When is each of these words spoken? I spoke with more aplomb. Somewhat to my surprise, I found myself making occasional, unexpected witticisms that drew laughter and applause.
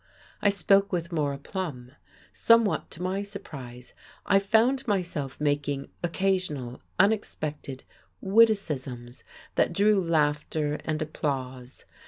I 0.41 0.49
spoke 0.49 0.91
with 0.91 1.11
more 1.11 1.31
aplomb. 1.31 1.91
Somewhat 2.33 2.89
to 2.89 3.03
my 3.03 3.21
surprise, 3.21 3.93
I 4.25 4.39
found 4.39 4.87
myself 4.87 5.39
making 5.39 5.89
occasional, 6.01 6.81
unexpected 6.97 7.83
witticisms 8.19 9.23
that 9.57 9.73
drew 9.73 10.03
laughter 10.03 10.79
and 10.85 10.99
applause. 11.03 11.85